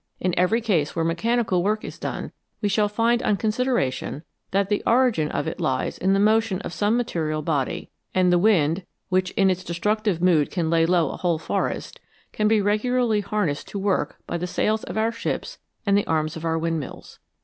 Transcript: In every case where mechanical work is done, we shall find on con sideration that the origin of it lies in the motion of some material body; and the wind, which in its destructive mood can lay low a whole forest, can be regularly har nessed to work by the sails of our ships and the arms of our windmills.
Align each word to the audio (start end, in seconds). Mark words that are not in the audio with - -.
In 0.19 0.33
every 0.35 0.61
case 0.61 0.95
where 0.95 1.05
mechanical 1.05 1.61
work 1.61 1.83
is 1.85 1.99
done, 1.99 2.31
we 2.59 2.67
shall 2.67 2.89
find 2.89 3.21
on 3.21 3.37
con 3.37 3.51
sideration 3.51 4.23
that 4.49 4.67
the 4.67 4.81
origin 4.87 5.29
of 5.29 5.45
it 5.45 5.59
lies 5.59 5.95
in 5.99 6.13
the 6.13 6.19
motion 6.19 6.59
of 6.61 6.73
some 6.73 6.97
material 6.97 7.43
body; 7.43 7.91
and 8.11 8.33
the 8.33 8.39
wind, 8.39 8.83
which 9.09 9.29
in 9.37 9.51
its 9.51 9.63
destructive 9.63 10.19
mood 10.19 10.49
can 10.49 10.71
lay 10.71 10.87
low 10.87 11.11
a 11.11 11.17
whole 11.17 11.37
forest, 11.37 11.99
can 12.33 12.47
be 12.47 12.61
regularly 12.63 13.21
har 13.21 13.45
nessed 13.45 13.65
to 13.65 13.77
work 13.77 14.17
by 14.25 14.37
the 14.39 14.47
sails 14.47 14.83
of 14.85 14.97
our 14.97 15.11
ships 15.11 15.59
and 15.85 15.95
the 15.95 16.07
arms 16.07 16.35
of 16.35 16.43
our 16.43 16.57
windmills. 16.57 17.19